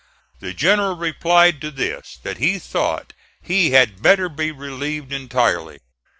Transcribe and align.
The 0.39 0.51
general 0.55 0.95
replied 0.95 1.61
to 1.61 1.69
this, 1.69 2.17
that 2.23 2.37
he 2.39 2.57
thought 2.57 3.13
he 3.39 3.69
had 3.69 4.01
better 4.01 4.29
be 4.29 4.49
relieved 4.51 5.13
entirely. 5.13 5.77